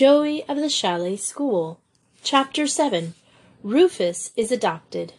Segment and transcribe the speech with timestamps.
[0.00, 1.78] Joey of the Chalet School.
[2.22, 3.12] Chapter 7
[3.62, 5.12] Rufus is Adopted.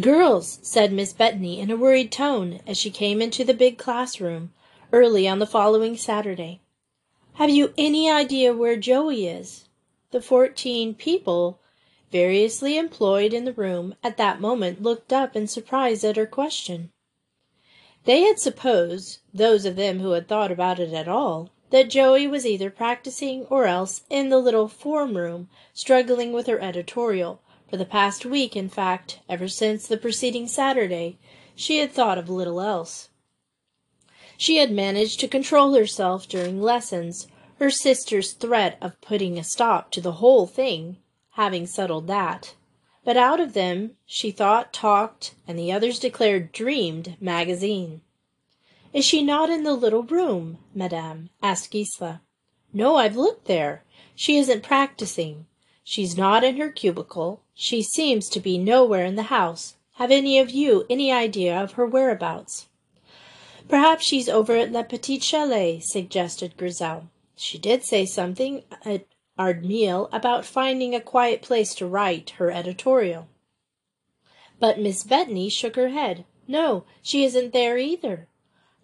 [0.00, 4.52] Girls, said Miss Bettany in a worried tone as she came into the big classroom
[4.90, 6.60] early on the following Saturday,
[7.34, 9.68] have you any idea where Joey is?
[10.10, 11.60] The fourteen people
[12.10, 16.90] variously employed in the room at that moment looked up in surprise at her question.
[18.06, 22.26] They had supposed, those of them who had thought about it at all, that Joey
[22.28, 27.40] was either practicing or else in the little form room struggling with her editorial.
[27.68, 31.18] For the past week, in fact, ever since the preceding Saturday,
[31.56, 33.08] she had thought of little else.
[34.36, 37.26] She had managed to control herself during lessons,
[37.58, 40.98] her sister's threat of putting a stop to the whole thing
[41.36, 42.54] having settled that.
[43.04, 48.02] But out of them she thought, talked, and the others declared dreamed magazine.
[48.92, 51.30] Is she not in the little room, madame?
[51.42, 52.20] asked Gisela.
[52.74, 53.84] No, I've looked there.
[54.14, 55.46] She isn't practicing.
[55.82, 57.42] She's not in her cubicle.
[57.54, 59.76] She seems to be nowhere in the house.
[59.94, 62.68] Have any of you any idea of her whereabouts?
[63.68, 67.08] Perhaps she's over at Le Petit Chalet, suggested Grizel.
[67.36, 69.06] She did say something at
[69.38, 73.28] our meal about finding a quiet place to write her editorial.
[74.58, 76.24] But Miss Bettany shook her head.
[76.46, 78.28] No, she isn't there either.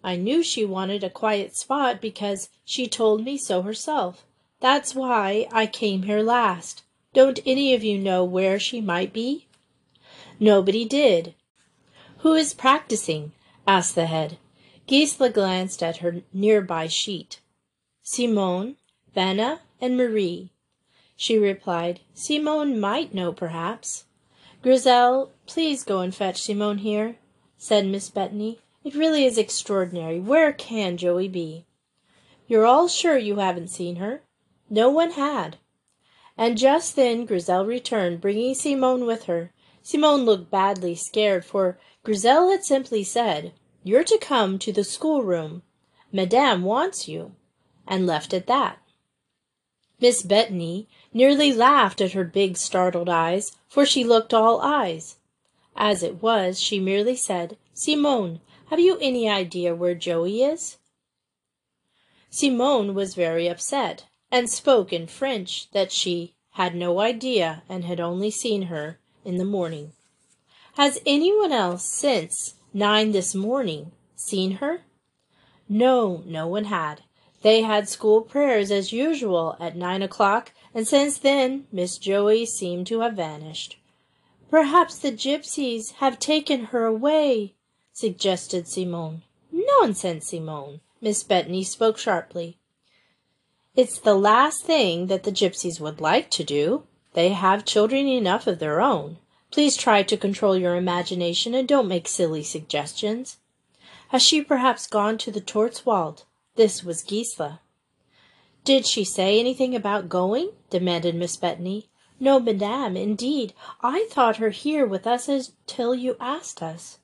[0.03, 4.25] I knew she wanted a quiet spot because she told me so herself.
[4.59, 6.83] That's why I came here last.
[7.13, 9.47] Don't any of you know where she might be?
[10.39, 11.33] Nobody did.
[12.19, 13.31] Who is practicing?
[13.67, 14.37] asked the head.
[14.87, 17.39] Gisela glanced at her nearby sheet.
[18.03, 18.77] Simone,
[19.13, 20.51] Vanna, and Marie.
[21.15, 24.05] She replied, Simone might know, perhaps.
[24.61, 27.17] Grizel, please go and fetch Simone here,
[27.57, 28.59] said Miss Bettany.
[28.89, 30.19] It really is extraordinary.
[30.19, 31.67] Where can Joey be?
[32.47, 34.23] You're all sure you haven't seen her?
[34.67, 35.57] No one had.
[36.35, 39.53] And just then Grizel returned, bringing Simone with her.
[39.83, 45.61] Simone looked badly scared, for Grizel had simply said, You're to come to the schoolroom.
[46.11, 47.35] Madame wants you,
[47.87, 48.79] and left at that.
[50.01, 55.17] Miss Bettany nearly laughed at her big startled eyes, for she looked all eyes.
[55.75, 60.77] As it was, she merely said, Simone, have you any idea where Joey is?
[62.29, 67.99] Simone was very upset, and spoke in French that she had no idea and had
[67.99, 69.93] only seen her in the morning.
[70.73, 74.81] Has anyone else since nine this morning seen her?
[75.67, 77.01] No, no one had.
[77.41, 82.85] They had school prayers as usual at nine o'clock, and since then Miss Joey seemed
[82.87, 83.77] to have vanished.
[84.49, 87.55] Perhaps the gypsies have taken her away,
[87.99, 89.23] suggested Simone.
[89.51, 90.79] Nonsense, Simone.
[91.01, 92.57] Miss Bettany spoke sharply.
[93.75, 96.83] It's the last thing that the gypsies would like to do.
[97.13, 99.17] They have children enough of their own.
[99.51, 103.37] Please try to control your imagination and don't make silly suggestions.
[104.09, 106.23] Has she perhaps gone to the Tortswald?
[106.55, 107.61] This was Gisela.
[108.63, 110.51] Did she say anything about going?
[110.69, 111.89] demanded Miss Bettany.
[112.19, 113.53] No, madame, indeed.
[113.81, 116.98] I thought her here with us until you asked us.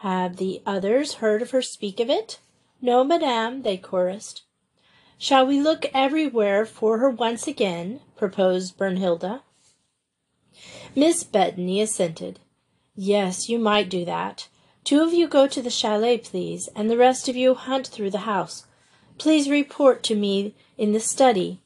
[0.00, 2.38] Have the others heard of her speak of it?
[2.80, 4.40] No, madame, they chorused.
[5.18, 8.00] Shall we look everywhere for her once again?
[8.16, 9.42] proposed Brunhilde.
[10.96, 12.40] Miss Bettany assented.
[12.96, 14.48] Yes, you might do that.
[14.84, 18.10] Two of you go to the chalet, please, and the rest of you hunt through
[18.10, 18.64] the house.
[19.18, 21.60] Please report to me in the study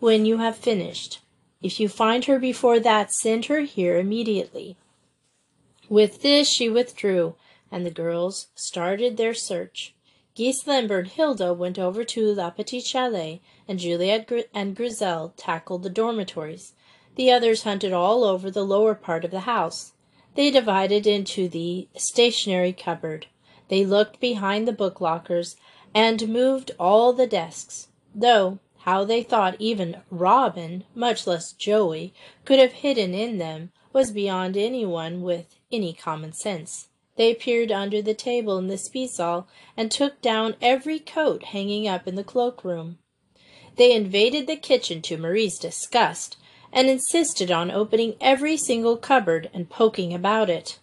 [0.00, 1.20] when you have finished.
[1.62, 4.76] If you find her before that, send her here immediately.
[5.88, 7.36] With this she withdrew,
[7.70, 9.94] and the girls started their search.
[10.34, 15.90] Gisela and Brunhilde went over to La Petite Chalet, and Juliet and Grizel tackled the
[15.90, 16.72] dormitories.
[17.16, 19.92] The others hunted all over the lower part of the house.
[20.34, 23.26] They divided into the stationery cupboard.
[23.68, 25.56] They looked behind the book lockers
[25.94, 32.14] and moved all the desks, though how they thought even Robin, much less Joey,
[32.44, 36.88] could have hidden in them was beyond anyone with any common sense.
[37.16, 39.46] They peered under the table in the Speisesaal
[39.76, 42.98] and took down every coat hanging up in the cloakroom.
[43.76, 46.36] They invaded the kitchen to Marie's disgust
[46.72, 50.78] and insisted on opening every single cupboard and poking about it.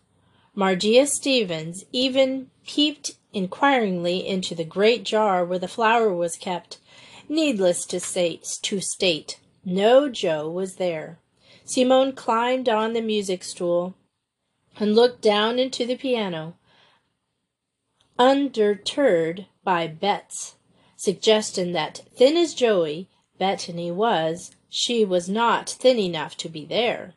[0.55, 6.79] Margia Stevens even peeped inquiringly into the great jar where the flour was kept.
[7.29, 11.19] Needless to say, to state, no Joe was there.
[11.63, 13.93] Simone climbed on the music stool
[14.79, 16.55] and looked down into the piano,
[18.19, 20.55] undeterred by Bet's
[20.95, 27.13] suggestion that, thin as Joey, Bettany was, she was not thin enough to be there.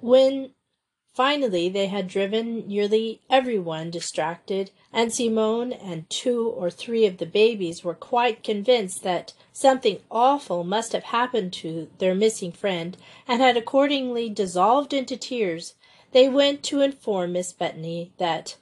[0.00, 0.52] When
[1.18, 7.26] finally they had driven nearly everyone distracted, and Simone and two or three of the
[7.26, 13.42] babies were quite convinced that something awful must have happened to their missing friend, and
[13.42, 15.74] had accordingly dissolved into tears,
[16.12, 18.54] they went to inform Miss Bettany that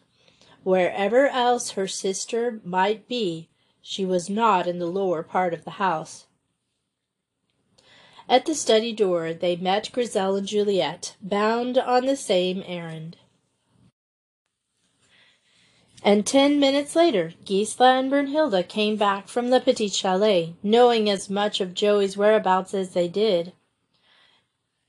[0.64, 3.50] wherever else her sister might be,
[3.82, 6.25] she was not in the lower part of the house.
[8.28, 13.17] At the study door they met Grizel and Juliet, bound on the same errand.
[16.02, 21.31] And ten minutes later, Gisela and Brunhilde came back from the Petit Chalet, knowing as
[21.31, 23.52] much of Joey's whereabouts as they did.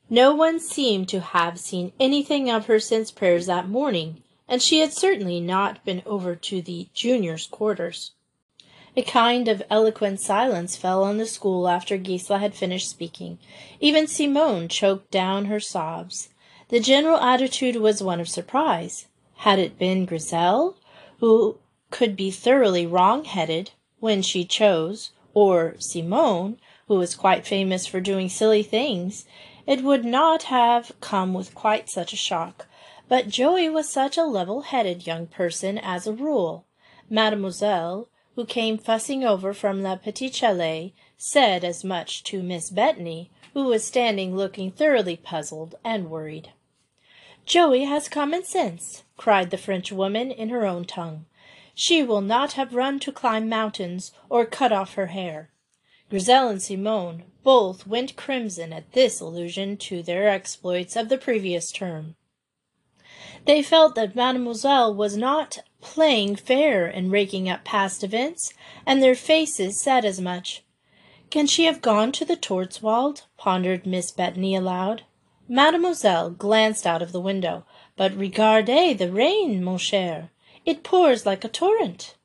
[0.10, 4.80] No one seemed to have seen anything of her since prayers that morning, and she
[4.80, 8.12] had certainly not been over to the juniors' quarters.
[8.98, 13.38] A kind of eloquent silence fell on the school after Gisela had finished speaking.
[13.80, 16.30] Even Simone choked down her sobs.
[16.70, 19.06] The general attitude was one of surprise.
[19.36, 20.78] Had it been Grizel,
[21.20, 21.60] who
[21.92, 26.58] could be thoroughly wrong-headed when she chose, or Simone,
[26.88, 29.26] who was quite famous for doing silly things,
[29.68, 32.66] it would not have come with quite such a shock.
[33.08, 36.66] But Joey was such a level-headed young person as a rule.
[37.12, 43.32] Mademoiselle, who came fussing over from La Petite Chalet, said as much to Miss Bettany,
[43.56, 46.52] who was standing looking thoroughly puzzled and worried.
[47.48, 51.26] Joey has common sense, cried the Frenchwoman in her own tongue.
[51.74, 55.50] She will not have run to climb mountains or cut off her hair.
[56.12, 61.72] Grizel and Simone both went crimson at this allusion to their exploits of the previous
[61.72, 62.16] term.
[63.48, 68.54] They felt that Mademoiselle was not playing fair in raking up past events,
[68.86, 70.64] and their faces said as much.
[71.30, 73.24] Can she have gone to the Tortswald?
[73.38, 75.04] pondered Miss Bettany aloud.
[75.48, 77.66] Mademoiselle glanced out of the window.
[77.96, 80.32] But regardez the rain, mon cher.
[80.66, 82.16] It pours like a torrent.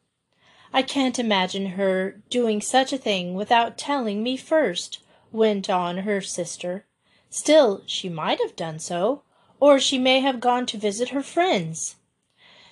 [0.73, 4.99] I can't imagine her doing such a thing without telling me first,
[5.31, 6.85] went on her sister.
[7.31, 9.23] Still, she might have done so
[9.63, 11.95] or she may have gone to visit her friends.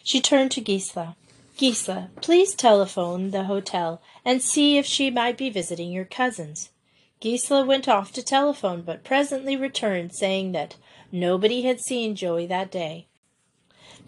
[0.03, 1.15] She turned to Gisela.
[1.57, 6.71] Gisela, please telephone the hotel and see if she might be visiting your cousins.
[7.21, 10.75] Gisela went off to telephone, but presently returned, saying that
[11.13, 13.07] nobody had seen Joey that day.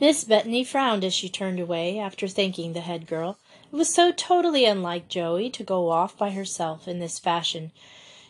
[0.01, 3.39] Miss Bettany frowned as she turned away, after thanking the head girl.
[3.73, 7.71] It was so totally unlike Joey to go off by herself in this fashion.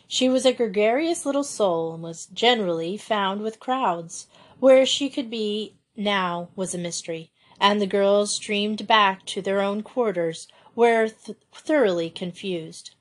[0.06, 4.26] She was a gregarious little soul, and was generally found with crowds.
[4.62, 9.60] Where she could be now was a mystery, and the girls streamed back to their
[9.60, 12.94] own quarters, where th- thoroughly confused.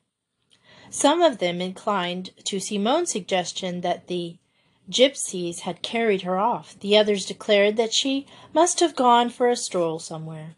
[0.90, 4.38] Some of them inclined to Simone's suggestion that the
[4.90, 6.80] gypsies had carried her off.
[6.80, 10.56] The others declared that she must have gone for a stroll somewhere.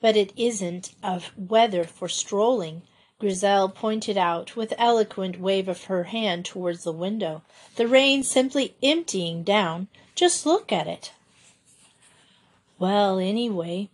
[0.00, 2.82] But it isn't of weather for strolling,
[3.20, 7.42] Grizel pointed out with eloquent wave of her hand towards the window,
[7.76, 11.12] the rain simply emptying down just look at it.
[12.78, 13.90] Well, anyway,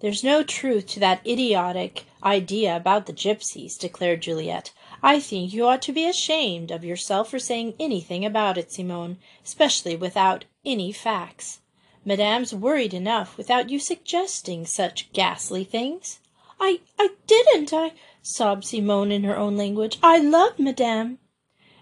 [0.00, 4.72] there's no truth to that idiotic idea about the gypsies, declared Juliet.
[5.02, 9.18] I think you ought to be ashamed of yourself for saying anything about it, Simone,
[9.44, 11.60] especially without any facts.
[12.04, 16.20] Madame's worried enough without you suggesting such ghastly things.
[16.58, 19.98] I I didn't, I sobbed Simone in her own language.
[20.02, 21.18] I love Madame.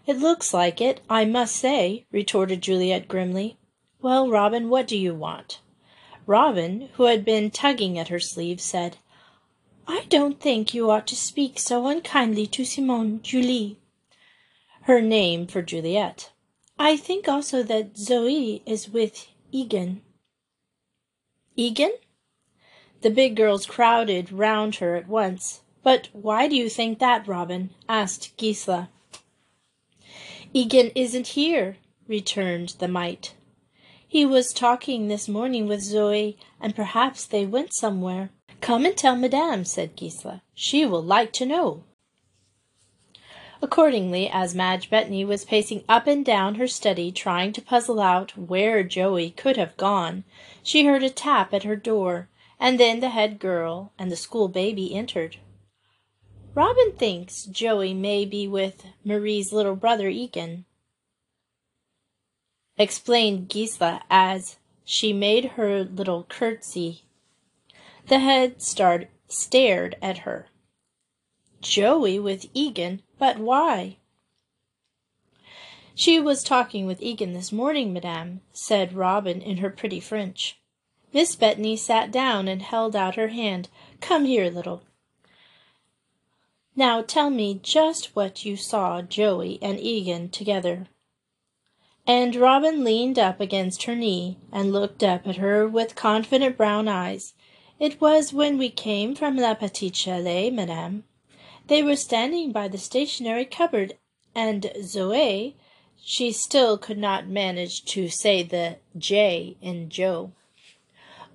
[0.06, 3.57] It looks like it, I must say, retorted Juliet grimly.
[4.00, 5.60] Well, Robin, what do you want?
[6.26, 8.98] Robin, who had been tugging at her sleeve, said,
[9.86, 13.78] I don't think you ought to speak so unkindly to Simone Julie,
[14.82, 16.30] her name for Juliet.
[16.78, 20.02] I think also that Zoe is with Egan.
[21.56, 21.92] Egan?
[23.00, 25.62] The big girls crowded round her at once.
[25.82, 27.70] But why do you think that, Robin?
[27.88, 28.90] asked Gisela.
[30.52, 33.34] Egan isn't here, returned the mite.
[34.10, 38.30] He was talking this morning with Zoe, and perhaps they went somewhere.
[38.62, 40.40] Come and tell Madame, said Gisela.
[40.54, 41.84] She will like to know.
[43.60, 48.30] Accordingly, as Madge Bettany was pacing up and down her study trying to puzzle out
[48.38, 50.24] where Joey could have gone,
[50.62, 54.48] she heard a tap at her door, and then the head girl and the school
[54.48, 55.36] baby entered.
[56.54, 60.64] Robin thinks Joey may be with Marie's little brother Egan
[62.78, 67.02] explained Gisela as she made her little curtsy.
[68.06, 70.46] The head start, stared at her.
[71.60, 73.96] Joey with Egan, but why?
[75.94, 80.56] She was talking with Egan this morning, madame, said Robin in her pretty French.
[81.12, 83.68] Miss Bettany sat down and held out her hand.
[84.00, 84.84] Come here, little.
[86.76, 90.86] Now tell me just what you saw Joey and Egan together.
[92.08, 96.88] And Robin leaned up against her knee and looked up at her with confident brown
[96.88, 97.34] eyes.
[97.78, 101.04] It was when we came from La Petite Chalet, madame.
[101.66, 103.98] They were standing by the stationery cupboard,
[104.34, 105.54] and Zoe,
[106.02, 110.32] she still could not manage to say the J in Joe,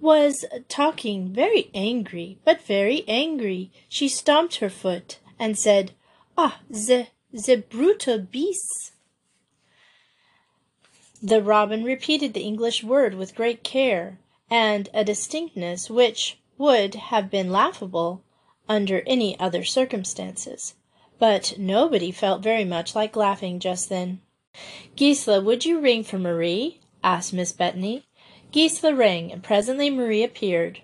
[0.01, 3.69] was talking very angry, but very angry.
[3.87, 5.91] She stomped her foot and said,
[6.35, 8.92] Ah, the, the brutal beasts!
[11.25, 17.31] The robin repeated the English word with great care and a distinctness which would have
[17.31, 18.21] been laughable
[18.67, 20.75] under any other circumstances.
[21.19, 24.19] But nobody felt very much like laughing just then.
[24.97, 26.81] Gisela, would you ring for Marie?
[27.01, 28.03] asked Miss Bettany.
[28.51, 30.81] Gisela rang, and presently Marie appeared.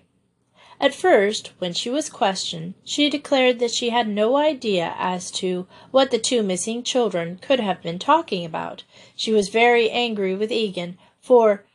[0.82, 5.66] At first, when she was questioned, she declared that she had no idea as to
[5.90, 8.84] what the two missing children could have been talking about.
[9.14, 11.66] She was very angry with Egan, for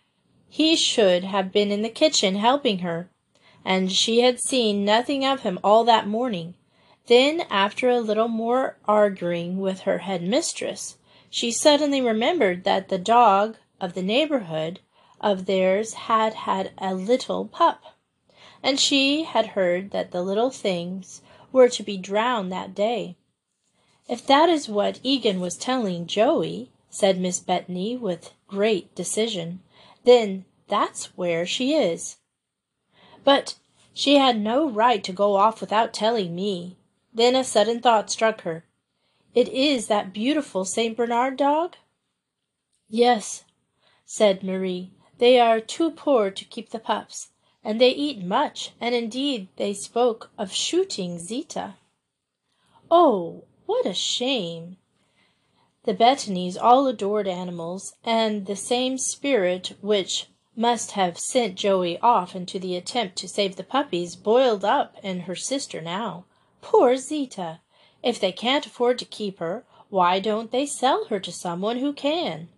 [0.49, 3.11] he should have been in the kitchen helping her,
[3.63, 6.55] and she had seen nothing of him all that morning.
[7.05, 10.97] Then, after a little more arguing with her head mistress,
[11.29, 14.79] she suddenly remembered that the dog of the neighborhood
[15.21, 17.83] of theirs had had a little pup,
[18.65, 23.15] and she had heard that the little things were to be drowned that day.
[24.09, 29.61] If that is what Egan was telling Joey, said Miss Bettany with great decision,
[30.03, 32.17] then that's where she is.
[33.23, 33.53] But
[33.93, 36.75] she had no right to go off without telling me.
[37.13, 38.65] Then a sudden thought struck her.
[39.35, 40.97] It is that beautiful St.
[40.97, 41.75] Bernard dog?
[42.89, 43.43] Yes,
[44.05, 44.89] said Marie.
[45.19, 47.29] They are too poor to keep the pups,
[47.65, 51.73] and they eat much, and indeed they spoke of shooting Zita.
[52.91, 54.77] Oh, what a shame!
[55.83, 62.35] The Bettanys all adored animals, and the same spirit which must have sent Joey off
[62.35, 66.25] into the attempt to save the puppies boiled up in her sister now.
[66.61, 67.61] Poor Zita!
[68.03, 71.93] If they can't afford to keep her, why don't they sell her to someone who
[71.93, 72.49] can?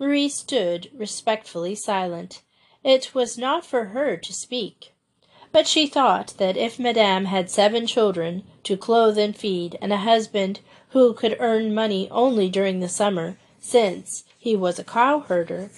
[0.00, 2.42] Marie stood respectfully silent.
[2.82, 4.94] It was not for her to speak.
[5.52, 9.98] But she thought that if Madame had seven children to clothe and feed, and a
[9.98, 10.60] husband
[10.90, 15.70] who could earn money only during the summer, since he was a cowherder,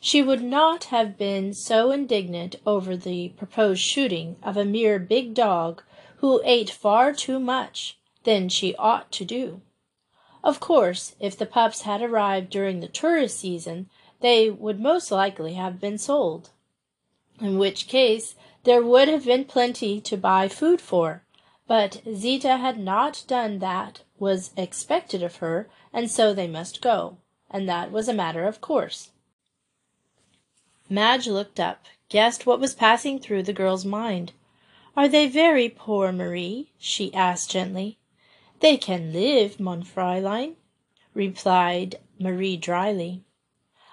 [0.00, 5.32] she would not have been so indignant over the proposed shooting of a mere big
[5.32, 5.82] dog
[6.16, 9.62] who ate far too much than she ought to do.
[10.42, 13.88] Of course, if the pups had arrived during the tourist season,
[14.20, 16.50] they would most likely have been sold,
[17.40, 18.34] in which case
[18.64, 21.22] there would have been plenty to buy food for.
[21.66, 27.16] But Zita had not done that was expected of her, and so they must go,
[27.50, 29.10] and that was a matter of course.
[30.88, 34.32] Madge looked up, guessed what was passing through the girl's mind.
[34.96, 36.72] Are they very poor, Marie?
[36.78, 37.98] she asked gently.
[38.58, 40.56] They can live, mon Fräulein,
[41.14, 43.22] replied Marie dryly.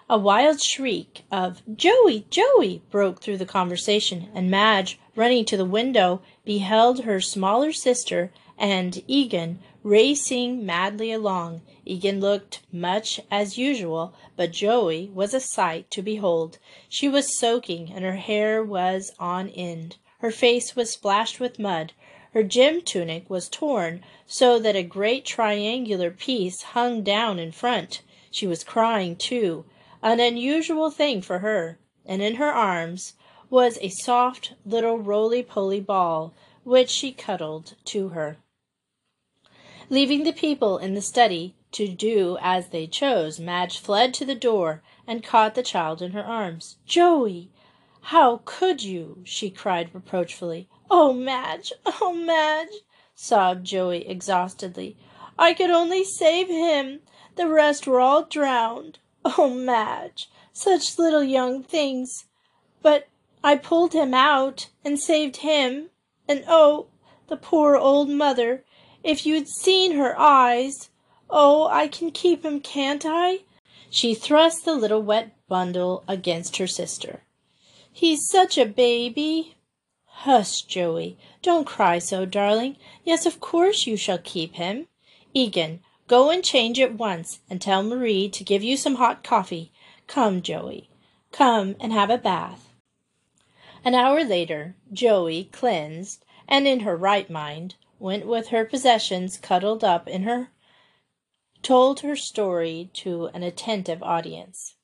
[0.10, 5.66] A wild shriek of Joey, Joey broke through the conversation, and Madge, running to the
[5.66, 11.60] window, beheld her smaller sister and Egan racing madly along.
[11.84, 16.58] Egan looked much as usual, but Joey was a sight to behold.
[16.88, 19.98] She was soaking, and her hair was on end.
[20.20, 21.92] Her face was splashed with mud.
[22.34, 28.04] Her gym tunic was torn so that a great triangular piece hung down in front.
[28.32, 29.66] She was crying, too,
[30.02, 33.14] an unusual thing for her, and in her arms
[33.50, 38.38] was a soft little roly-poly ball, which she cuddled to her.
[39.90, 44.36] Leaving the people in the study to do as they chose, Madge fled to the
[44.36, 46.78] door and caught the child in her arms.
[46.86, 47.50] Joey!
[48.02, 49.22] How could you?
[49.26, 50.68] she cried reproachfully.
[50.90, 51.72] Oh, Madge!
[51.86, 52.84] Oh, Madge!
[53.16, 54.98] sobbed Joey exhaustedly.
[55.40, 57.02] I could only save him.
[57.36, 59.00] The rest were all drowned.
[59.38, 60.30] Oh, Madge!
[60.54, 62.28] Such little young things.
[62.82, 63.10] But
[63.44, 65.90] I pulled him out and saved him.
[66.30, 66.88] And oh,
[67.28, 68.64] the poor old mother!
[69.04, 70.90] If you'd seen her eyes!
[71.30, 73.40] Oh, I can keep him, can't I?"
[73.90, 77.24] She thrust the little wet bundle against her sister.
[77.92, 79.56] "He's such a baby."
[80.06, 81.18] Hush, Joey.
[81.42, 82.78] Don't cry so, darling.
[83.04, 84.88] Yes, of course you shall keep him.
[85.34, 89.72] Egan, go and change at once, and tell Marie to give you some hot coffee.
[90.08, 90.90] Come, Joey.
[91.32, 92.74] Come and have a bath.
[93.84, 99.84] An hour later, Joey, cleansed, and in her right mind, went with her possessions cuddled
[99.84, 100.50] up in her,
[101.62, 104.76] told her story to an attentive audience.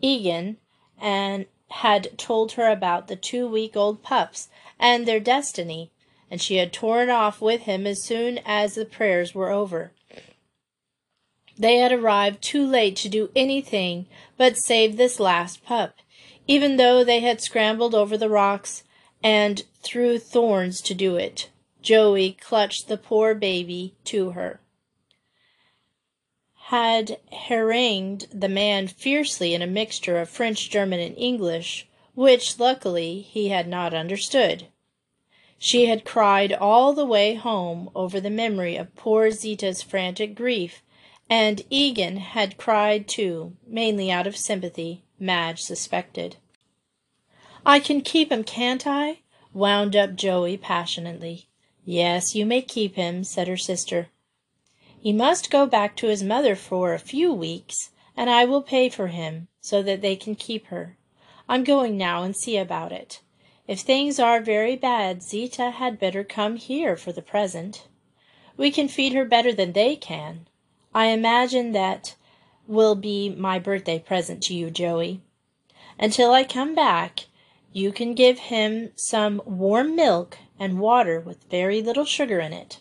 [0.00, 0.58] Egan
[1.00, 4.48] and had told her about the two week old pups
[4.78, 5.90] and their destiny,
[6.30, 9.92] and she had torn off with him as soon as the prayers were over.
[11.58, 14.06] They had arrived too late to do anything
[14.36, 15.96] but save this last pup,
[16.48, 18.84] even though they had scrambled over the rocks
[19.22, 21.50] and through thorns to do it.
[21.82, 24.60] Joey clutched the poor baby to her.
[26.66, 33.20] Had harangued the man fiercely in a mixture of French, German, and English, which luckily
[33.20, 34.68] he had not understood.
[35.58, 40.82] She had cried all the way home over the memory of poor Zita's frantic grief,
[41.34, 46.36] and Egan had cried too, mainly out of sympathy, Madge suspected.
[47.64, 49.20] I can keep him, can't I?
[49.54, 51.46] wound up Joey passionately.
[51.86, 54.10] Yes, you may keep him, said her sister.
[55.00, 58.90] He must go back to his mother for a few weeks, and I will pay
[58.90, 60.98] for him, so that they can keep her.
[61.48, 63.22] I'm going now and see about it.
[63.66, 67.88] If things are very bad, Zita had better come here for the present.
[68.58, 70.46] We can feed her better than they can.
[70.94, 72.16] I imagine that
[72.66, 75.20] will be my birthday present to you, Joey.
[75.98, 77.26] Until I come back,
[77.72, 82.80] you can give him some warm milk and water with very little sugar in it.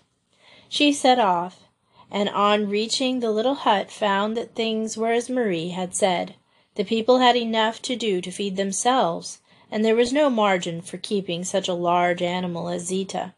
[0.68, 1.62] She set off,
[2.10, 6.36] and on reaching the little hut found that things were as Marie had said.
[6.76, 10.98] The people had enough to do to feed themselves, and there was no margin for
[10.98, 13.34] keeping such a large animal as Zita.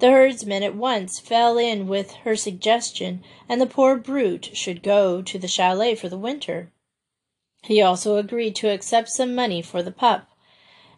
[0.00, 5.22] The herdsman at once fell in with her suggestion, and the poor brute should go
[5.22, 6.72] to the chalet for the winter.
[7.62, 10.28] He also agreed to accept some money for the pup,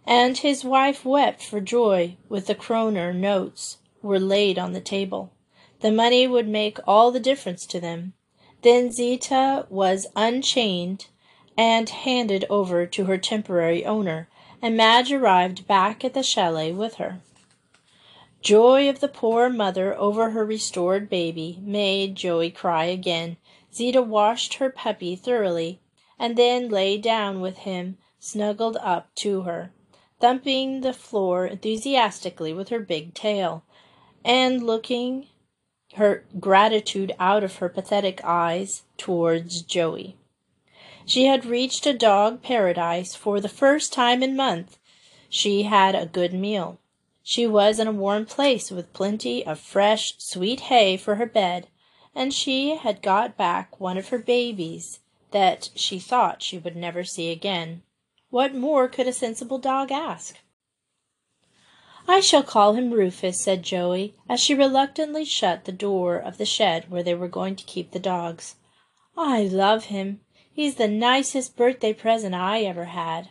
[0.06, 5.32] and his wife wept for joy with the kroner notes were laid on the table.
[5.80, 8.14] The money would make all the difference to them.
[8.62, 11.06] Then Zita was unchained
[11.56, 14.28] and handed over to her temporary owner,
[14.62, 17.20] and Madge arrived back at the chalet with her.
[18.46, 23.38] Joy of the poor mother over her restored baby made Joey cry again.
[23.74, 25.80] Zita washed her puppy thoroughly,
[26.16, 29.72] and then lay down with him, snuggled up to her
[30.20, 33.64] thumping the floor enthusiastically with her big tail,
[34.24, 35.26] and looking
[35.94, 40.16] her gratitude out of her pathetic eyes towards Joey.
[41.04, 44.78] She had reached a dog paradise for the first time in months.
[45.28, 46.78] She had a good meal.
[47.28, 51.66] She was in a warm place with plenty of fresh, sweet hay for her bed,
[52.14, 55.00] and she had got back one of her babies
[55.32, 57.82] that she thought she would never see again.
[58.30, 60.38] What more could a sensible dog ask?
[62.06, 66.46] I shall call him Rufus, said Joey, as she reluctantly shut the door of the
[66.46, 68.54] shed where they were going to keep the dogs.
[69.16, 70.20] I love him.
[70.52, 73.30] He's the nicest birthday present I ever had.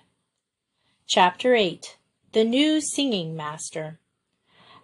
[1.08, 1.96] Chapter 8
[2.36, 3.98] The New Singing Master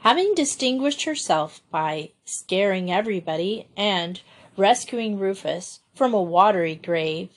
[0.04, 4.22] Having distinguished herself by scaring everybody and
[4.56, 7.28] rescuing Rufus from a watery grave,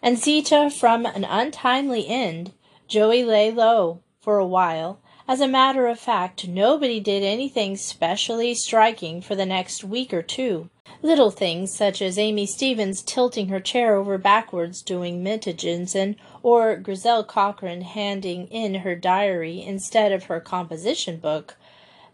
[0.00, 2.54] and Zita from an untimely end,
[2.88, 4.98] Joey lay low for a while.
[5.28, 10.22] As a matter of fact, nobody did anything specially striking for the next week or
[10.22, 10.70] two.
[11.02, 17.24] Little things such as Amy Stevens tilting her chair over backwards doing Mittagessen, or Grizel
[17.24, 21.56] Cochrane handing in her diary instead of her composition book,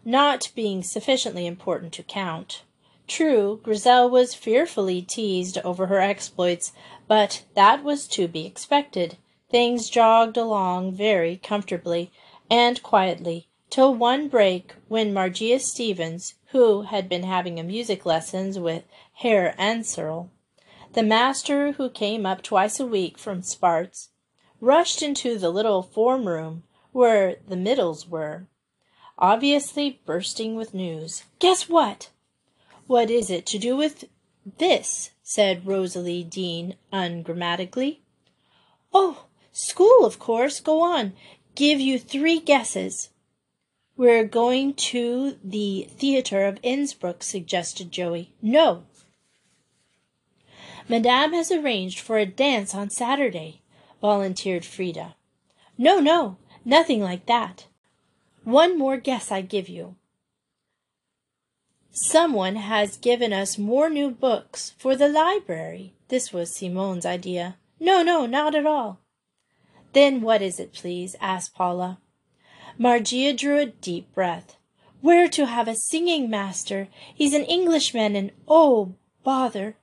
[0.05, 2.63] not being sufficiently important to count.
[3.09, 6.73] True, Grizel was fearfully teased over her exploits,
[7.09, 9.17] but that was to be expected.
[9.51, 12.13] Things jogged along very comfortably
[12.49, 18.59] and quietly till one break when Margia Stevens, who had been having a music lessons
[18.59, 18.83] with
[19.17, 20.31] Herr Anserl,
[20.95, 24.09] the master who came up twice a week from Spärtz,
[24.59, 28.47] rushed into the little form room where the middles were,
[29.19, 31.25] obviously bursting with news.
[31.41, 32.09] Guess what?
[32.87, 34.07] What is it to do with
[34.57, 35.11] this?
[35.23, 38.01] said Rosalie Dene ungrammatically.
[38.95, 40.61] Oh, school, of course.
[40.61, 41.13] Go on.
[41.55, 43.11] Give you three guesses.
[43.99, 48.33] We're going to the theater of Innsbruck, suggested Joey.
[48.43, 48.85] No.
[50.87, 53.63] Madame has arranged for a dance on Saturday,
[54.03, 55.15] volunteered Frieda.
[55.79, 57.67] No, no, nothing like that.
[58.45, 59.97] One more guess I give you.
[61.91, 65.95] Someone has given us more new books for the library.
[66.09, 67.57] This was Simone's idea.
[67.81, 69.01] No, no, not at all.
[69.95, 71.17] Then what is it, please?
[71.21, 71.99] asked Paula.
[72.79, 74.57] Margia drew a deep breath.
[75.01, 76.89] We're to have a singing master.
[77.15, 79.77] He's an Englishman, and oh, bother.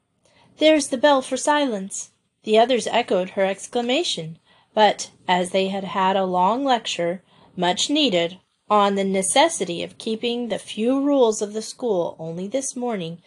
[0.58, 2.12] There's the bell for silence.
[2.44, 4.38] The others echoed her exclamation,
[4.74, 7.24] but as they had had a long lecture,
[7.56, 8.38] much needed,
[8.70, 13.22] on the necessity of keeping the few rules of the school only this morning,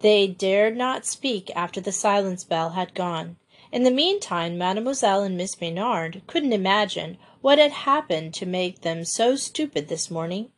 [0.00, 3.36] they dared not speak after the silence bell had gone.
[3.70, 9.04] In the meantime, Mademoiselle and Miss Maynard couldn't imagine what had happened to make them
[9.04, 10.50] so stupid this morning.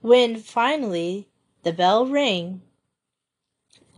[0.00, 1.28] When finally
[1.62, 2.62] the bell rang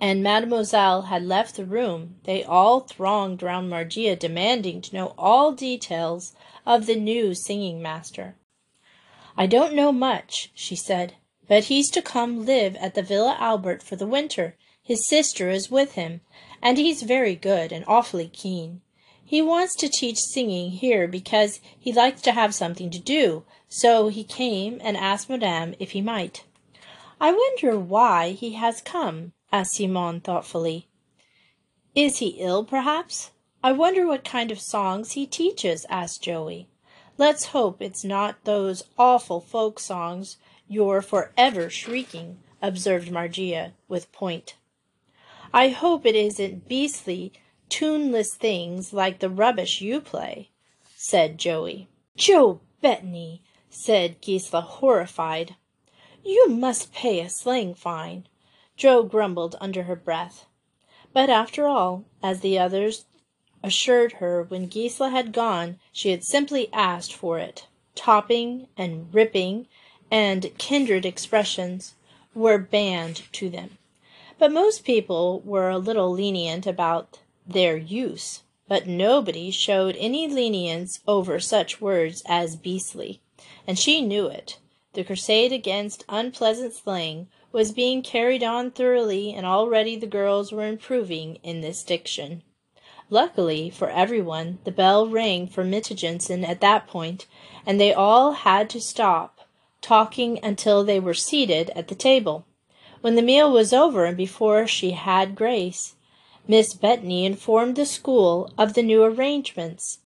[0.01, 5.53] and Mademoiselle had left the room, they all thronged round Margia, demanding to know all
[5.53, 6.35] details
[6.67, 8.35] of the new singing master.
[9.37, 11.15] I don't know much, she said,
[11.49, 14.57] but he's to come live at the Villa Albert for the winter.
[14.83, 16.21] His sister is with him,
[16.61, 18.83] and he's very good and awfully keen.
[19.25, 24.09] He wants to teach singing here because he likes to have something to do, so
[24.09, 26.45] he came and asked Madame if he might.
[27.21, 30.89] I wonder why he has come, asked Simon thoughtfully.
[31.95, 33.31] Is he ill, perhaps?
[33.63, 36.69] I wonder what kind of songs he teaches, asked Joey.
[37.17, 40.37] Let's hope it's not those awful folk songs
[40.69, 44.57] you're forever shrieking, observed Margia with point.
[45.53, 47.33] I hope it isn't beastly,
[47.69, 50.51] tuneless things like the rubbish you play,
[50.97, 51.89] said Joey.
[52.17, 55.57] Joe Bettany, said Gisela, horrified.
[56.25, 58.27] You must pay a slang fine.
[58.77, 60.47] Jo grumbled under her breath.
[61.13, 63.07] But after all, as the others
[63.63, 67.67] assured her when Gisela had gone she had simply asked for it.
[67.95, 69.67] Topping and ripping
[70.11, 71.95] and kindred expressions
[72.35, 73.79] were banned to them.
[74.39, 81.01] But most people were a little lenient about their use, but nobody showed any lenience
[81.07, 83.21] over such words as beastly,
[83.67, 84.59] and she knew it.
[84.95, 90.67] The crusade against unpleasant slang was being carried on thoroughly, and already the girls were
[90.67, 92.43] improving in this diction.
[93.11, 97.27] Luckily for everyone, the bell rang for Mittagessen at that point,
[97.67, 99.41] and they all had to stop
[99.81, 102.47] talking until they were seated at the table.
[103.03, 105.94] When the meal was over and before she had grace,
[106.47, 110.01] Miss Bettany informed the school of the new arrangements.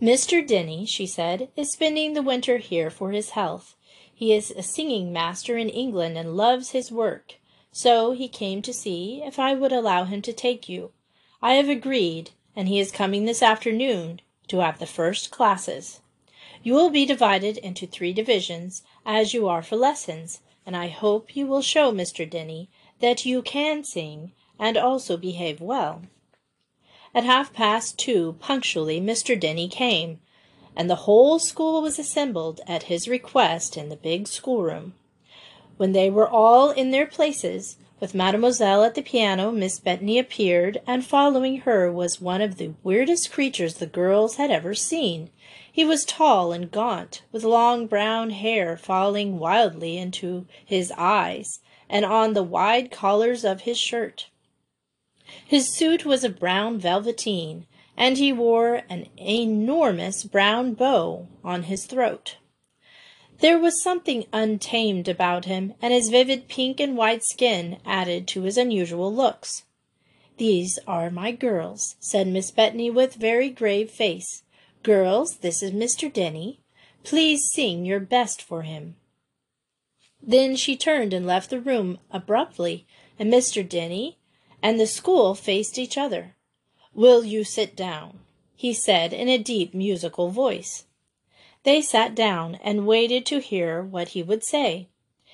[0.00, 0.46] Mr.
[0.46, 3.74] Denny, she said, is spending the winter here for his health.
[4.14, 7.40] He is a singing master in England and loves his work,
[7.72, 10.92] so he came to see if I would allow him to take you.
[11.42, 16.02] I have agreed, and he is coming this afternoon to have the first classes.
[16.62, 21.34] You will be divided into three divisions, as you are for lessons, and I hope
[21.34, 22.28] you will show Mr.
[22.30, 26.02] Denny that you can sing and also behave well.
[27.14, 29.38] At half past two punctually Mr.
[29.38, 30.20] Denny came,
[30.76, 34.94] and the whole school was assembled at his request in the big schoolroom.
[35.76, 40.82] When they were all in their places, with Mademoiselle at the piano, Miss Bettany appeared,
[40.86, 45.30] and following her was one of the weirdest creatures the girls had ever seen.
[45.72, 52.04] He was tall and gaunt, with long brown hair falling wildly into his eyes and
[52.04, 54.28] on the wide collars of his shirt.
[55.44, 61.86] His suit was of brown velveteen, and he wore an enormous brown bow on his
[61.86, 62.36] throat.
[63.40, 68.42] There was something untamed about him, and his vivid pink and white skin added to
[68.42, 69.64] his unusual looks.
[70.38, 74.42] These are my girls, said Miss Bettany with very grave face.
[74.82, 76.12] Girls, this is Mr.
[76.12, 76.60] Denny.
[77.04, 78.96] Please sing your best for him.
[80.22, 82.86] Then she turned and left the room abruptly,
[83.18, 83.66] and Mr.
[83.66, 84.18] Denny
[84.62, 86.34] and the school faced each other.
[86.94, 88.20] Will you sit down?
[88.54, 90.86] he said in a deep musical voice.
[91.62, 94.88] They sat down and waited to hear what he would say.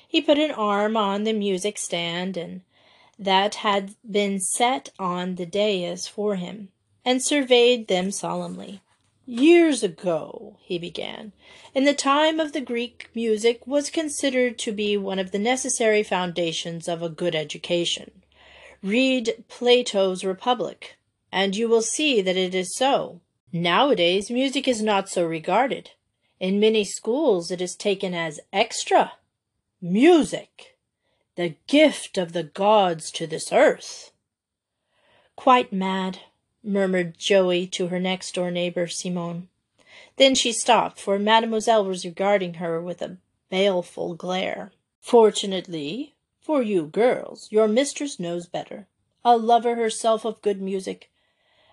[0.08, 2.62] He put an arm on the music stand and
[3.18, 6.70] that had been set on the dais for him,
[7.04, 8.80] and surveyed them solemnly.
[9.26, 11.32] Years ago, he began,
[11.74, 16.02] in the time of the Greek music was considered to be one of the necessary
[16.02, 18.21] foundations of a good education.
[18.82, 20.98] Read Plato's Republic,
[21.30, 23.20] and you will see that it is so.
[23.52, 25.90] Nowadays, music is not so regarded.
[26.40, 29.12] In many schools, it is taken as extra.
[29.80, 30.76] Music,
[31.36, 34.10] the gift of the gods to this earth.
[35.36, 36.18] Quite mad,
[36.64, 39.46] murmured Joey to her next door neighbor, Simone.
[40.16, 43.18] Then she stopped, for Mademoiselle was regarding her with a
[43.48, 44.72] baleful glare.
[45.00, 46.11] Fortunately
[46.42, 48.88] for you girls, your mistress knows better.
[49.24, 51.08] A lover herself of good music,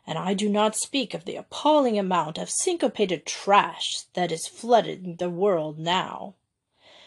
[0.05, 5.15] and I do not speak of the appalling amount of syncopated trash that is flooding
[5.15, 6.35] the world now.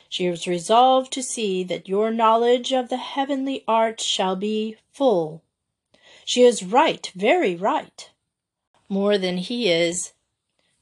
[0.09, 5.43] She is resolved to see that your knowledge of the heavenly art shall be full.
[6.25, 8.11] She is right, very right.
[8.89, 10.13] More than he is,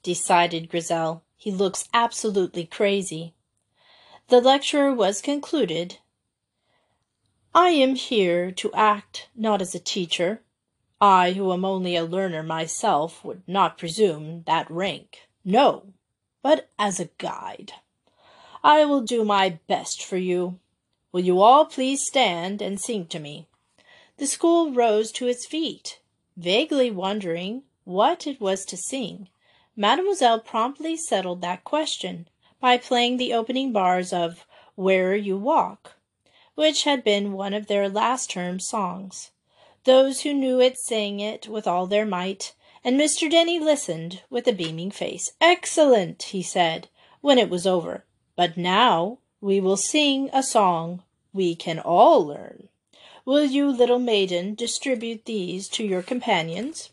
[0.03, 1.21] decided Grizel.
[1.37, 3.33] He looks absolutely crazy.
[4.27, 5.97] The lecture was concluded.
[7.53, 10.41] I am here to act not as a teacher.
[11.01, 15.27] I, who am only a learner myself, would not presume that rank.
[15.43, 15.87] No,
[16.41, 17.73] but as a guide.
[18.63, 20.59] I will do my best for you.
[21.11, 23.47] Will you all please stand and sing to me?
[24.15, 25.99] The school rose to its feet,
[26.37, 29.27] vaguely wondering what it was to sing.
[29.75, 32.29] Mademoiselle promptly settled that question
[32.61, 35.97] by playing the opening bars of Where You Walk,
[36.55, 39.31] which had been one of their last term songs.
[39.83, 43.29] Those who knew it sang it with all their might, and Mr.
[43.29, 45.31] Denny listened with a beaming face.
[45.39, 46.87] Excellent, he said,
[47.21, 48.05] when it was over.
[48.35, 52.69] But now we will sing a song we can all learn.
[53.25, 56.91] Will you, little maiden, distribute these to your companions?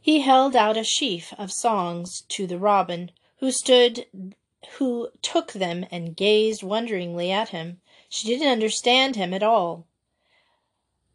[0.00, 4.06] He held out a sheaf of songs to the robin, who stood
[4.78, 7.80] who took them and gazed wonderingly at him.
[8.08, 9.86] She didn't understand him at all.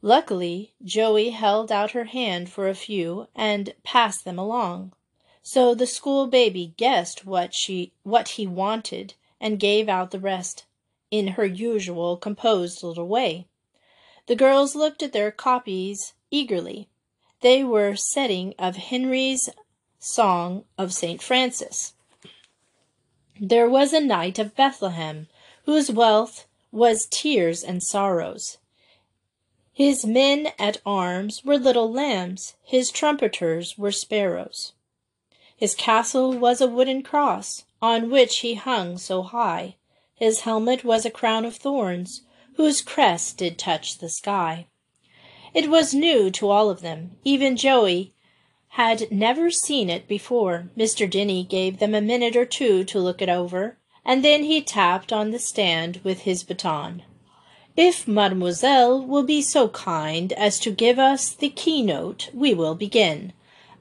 [0.01, 4.93] Luckily, Joey held out her hand for a few and passed them along.
[5.43, 10.65] So the school baby guessed what she what he wanted and gave out the rest
[11.09, 13.47] in her usual composed little way.
[14.27, 16.87] The girls looked at their copies eagerly.
[17.41, 19.49] They were setting of Henry's
[19.99, 21.21] Song of St.
[21.21, 21.93] Francis.
[23.43, 25.27] There was a knight of Bethlehem,
[25.65, 28.59] whose wealth was tears and sorrows.
[29.73, 34.73] His men at arms were little lambs, his trumpeters were sparrows.
[35.57, 39.75] His castle was a wooden cross, on which he hung so high.
[40.13, 42.21] His helmet was a crown of thorns,
[42.57, 44.67] whose crest did touch the sky.
[45.51, 47.17] It was new to all of them.
[47.23, 48.13] Even Joey
[48.75, 50.69] had never seen it before.
[50.77, 51.09] Mr.
[51.09, 55.11] Denny gave them a minute or two to look it over, and then he tapped
[55.11, 57.03] on the stand with his baton.
[57.75, 63.33] If mademoiselle will be so kind as to give us the keynote, we will begin.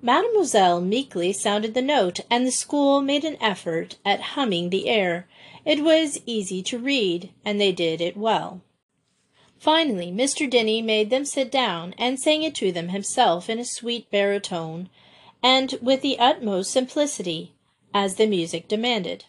[0.02, 5.28] Mademoiselle meekly sounded the note, and the school made an effort at humming the air.
[5.64, 8.62] It was easy to read, and they did it well.
[9.60, 10.48] Finally, Mr.
[10.48, 14.88] Denny made them sit down and sang it to them himself in a sweet baritone,
[15.42, 17.52] and with the utmost simplicity,
[17.92, 19.26] as the music demanded.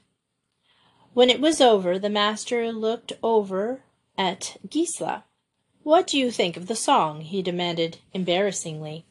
[1.13, 3.83] When it was over, the master looked over
[4.17, 5.25] at Gisela.
[5.83, 7.21] What do you think of the song?
[7.21, 9.03] he demanded embarrassingly.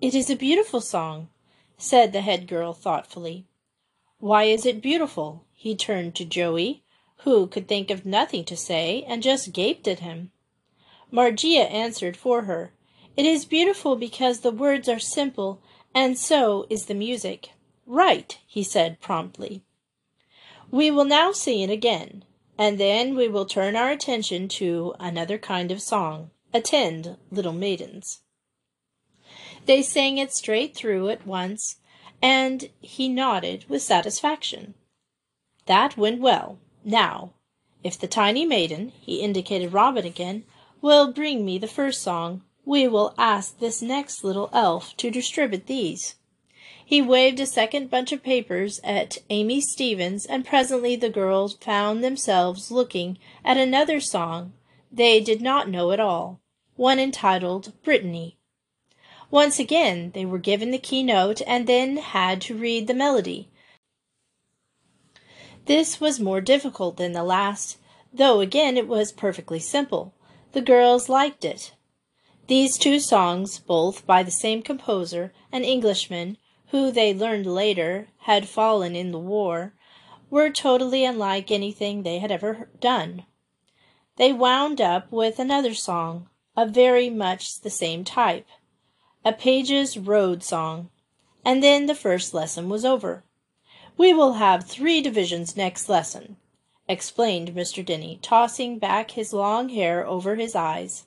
[0.00, 1.28] It is a beautiful song,
[1.76, 3.44] said the head girl thoughtfully.
[4.18, 5.44] Why is it beautiful?
[5.52, 6.84] He turned to Joey,
[7.18, 10.32] who could think of nothing to say and just gaped at him.
[11.10, 12.72] Margia answered for her.
[13.16, 15.60] It is beautiful because the words are simple,
[15.94, 17.50] and so is the music.
[17.86, 19.62] Right, he said promptly.
[20.70, 22.24] We will now sing it again,
[22.58, 26.30] and then we will turn our attention to another kind of song.
[26.52, 28.20] Attend, little maidens.
[29.66, 31.76] They sang it straight through at once,
[32.20, 34.74] and he nodded with satisfaction.
[35.66, 36.58] That went well.
[36.84, 37.32] Now,
[37.84, 40.44] if the tiny maiden, he indicated Robin again,
[40.80, 45.66] will bring me the first song, we will ask this next little elf to distribute
[45.66, 46.16] these.
[46.84, 52.02] He waved a second bunch of papers at Amy Stevens, and presently the girls found
[52.02, 54.52] themselves looking at another song
[54.90, 56.40] they did not know at all,
[56.76, 58.38] one entitled Brittany.
[59.30, 63.48] Once again, they were given the keynote and then had to read the melody.
[65.66, 67.76] This was more difficult than the last,
[68.12, 70.14] though again it was perfectly simple.
[70.52, 71.72] The girls liked it.
[72.46, 78.48] These two songs, both by the same composer, an Englishman, who they learned later had
[78.48, 79.74] fallen in the war,
[80.30, 83.24] were totally unlike anything they had ever done.
[84.16, 88.46] They wound up with another song, of very much the same type
[89.24, 90.90] a Page's Road song,
[91.44, 93.24] and then the first lesson was over.
[93.96, 96.36] We will have three divisions next lesson,
[96.88, 97.84] explained Mr.
[97.84, 101.06] Denny, tossing back his long hair over his eyes.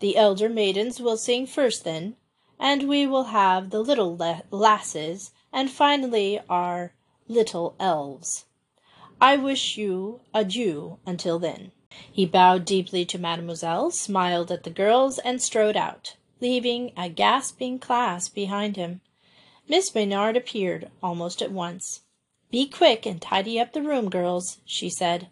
[0.00, 2.16] The elder maidens will sing first then,
[2.58, 4.16] and we will have the little
[4.50, 6.94] lasses, and finally our
[7.28, 8.46] little elves.
[9.20, 11.72] I wish you adieu until then.
[12.10, 17.78] He bowed deeply to Mademoiselle, smiled at the girls, and strode out, leaving a gasping
[17.78, 19.00] class behind him.
[19.68, 22.00] Miss Maynard appeared almost at once.
[22.54, 25.26] Be quick and tidy up the room, girls, she said.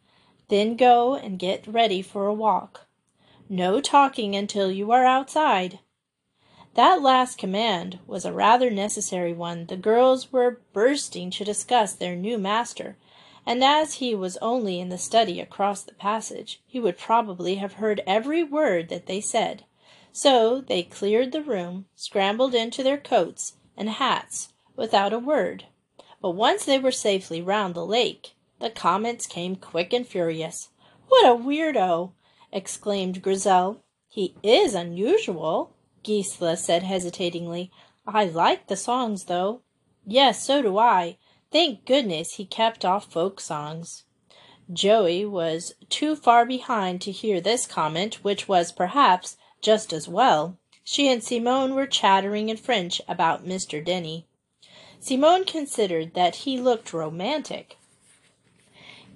[0.49, 2.89] Then go and get ready for a walk.
[3.49, 5.79] No talking until you are outside.
[6.75, 9.67] That last command was a rather necessary one.
[9.67, 12.97] The girls were bursting to discuss their new master,
[13.47, 17.75] and as he was only in the study across the passage, he would probably have
[17.75, 19.65] heard every word that they said.
[20.11, 25.67] So they cleared the room, scrambled into their coats and hats without a word.
[26.23, 30.69] But once they were safely round the lake, the comments came quick and furious.
[31.09, 32.13] What a weirdo!
[32.53, 33.83] exclaimed Grizel.
[34.09, 37.73] He is unusual, Gisela said hesitatingly.
[38.07, 39.63] I like the songs, though.
[40.07, 41.19] Yes, so do I.
[41.51, 44.05] Thank goodness he kept off folk songs.
[44.73, 50.57] Joey was too far behind to hear this comment, which was perhaps just as well.
[50.85, 53.85] She and Simone were chattering in French about Mr.
[53.85, 54.27] Denny.
[55.03, 57.77] Simone considered that he looked romantic.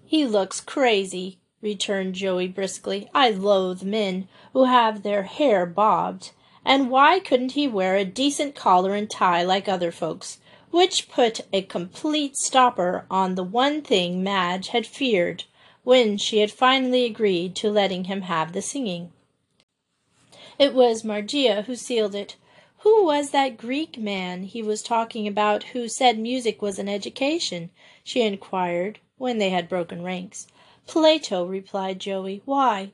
[0.05, 3.09] He looks crazy, returned Joey briskly.
[3.15, 6.33] I loathe men who have their hair bobbed.
[6.65, 10.39] And why couldn't he wear a decent collar and tie like other folks?
[10.77, 15.45] which put a complete stopper on the one thing Madge had feared
[15.85, 19.11] when she had finally agreed to letting him have the singing.
[20.59, 22.37] It was Margia who sealed it.
[22.87, 27.71] Who was that Greek man he was talking about who said music was an education?
[28.05, 30.47] she inquired when they had broken ranks.
[30.87, 32.43] Plato, replied Joey.
[32.45, 32.93] Why?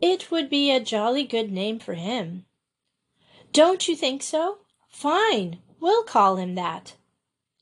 [0.00, 2.46] It would be a jolly good name for him.
[3.52, 4.60] Don't you think so?
[4.88, 5.58] Fine!
[5.78, 6.94] We'll call him that.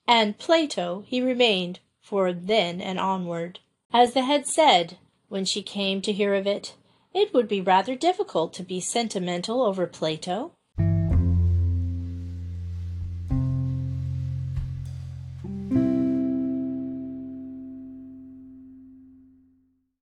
[0.07, 3.59] And Plato he remained for then and onward.
[3.93, 6.77] As the head said, when she came to hear of it,
[7.13, 10.53] it would be rather difficult to be sentimental over Plato.